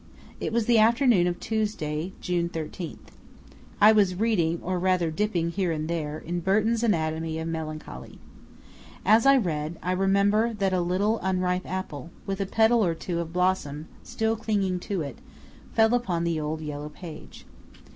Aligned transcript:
It 0.39 0.51
was 0.51 0.65
the 0.65 0.79
afternoon 0.79 1.27
of 1.27 1.39
Tuesday, 1.39 2.11
June 2.21 2.49
13th. 2.49 3.11
I 3.79 3.91
was 3.91 4.15
reading, 4.15 4.59
or 4.63 4.79
rather 4.79 5.11
dipping 5.11 5.51
here 5.51 5.71
and 5.71 5.87
there, 5.87 6.17
in 6.17 6.39
Burton's 6.39 6.81
Anatomy 6.81 7.37
of 7.37 7.47
Melancholy. 7.49 8.17
As 9.05 9.27
I 9.27 9.37
read, 9.37 9.77
I 9.83 9.91
remember 9.91 10.55
that 10.55 10.73
a 10.73 10.81
little 10.81 11.19
unripe 11.21 11.69
apple, 11.69 12.09
with 12.25 12.41
a 12.41 12.47
petal 12.47 12.83
or 12.83 12.95
two 12.95 13.19
of 13.19 13.31
blossom 13.31 13.89
still 14.01 14.35
clinging 14.35 14.79
to 14.89 15.01
it, 15.01 15.19
fell 15.75 15.93
upon 15.93 16.23
the 16.23 16.39
old 16.39 16.61
yellow 16.61 16.89
page. 16.89 17.45